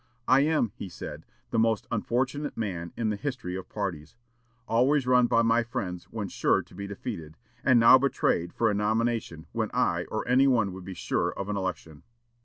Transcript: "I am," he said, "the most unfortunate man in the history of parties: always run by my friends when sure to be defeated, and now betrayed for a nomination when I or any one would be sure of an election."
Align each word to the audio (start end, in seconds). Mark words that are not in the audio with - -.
"I 0.27 0.39
am," 0.39 0.71
he 0.77 0.89
said, 0.89 1.27
"the 1.51 1.59
most 1.59 1.85
unfortunate 1.91 2.57
man 2.57 2.91
in 2.97 3.11
the 3.11 3.15
history 3.15 3.55
of 3.55 3.69
parties: 3.69 4.15
always 4.67 5.05
run 5.05 5.27
by 5.27 5.43
my 5.43 5.61
friends 5.61 6.05
when 6.05 6.27
sure 6.27 6.63
to 6.63 6.73
be 6.73 6.87
defeated, 6.87 7.37
and 7.63 7.79
now 7.79 7.99
betrayed 7.99 8.51
for 8.51 8.71
a 8.71 8.73
nomination 8.73 9.45
when 9.51 9.69
I 9.75 10.05
or 10.05 10.27
any 10.27 10.47
one 10.47 10.73
would 10.73 10.85
be 10.85 10.95
sure 10.95 11.31
of 11.31 11.49
an 11.49 11.55
election." 11.55 12.01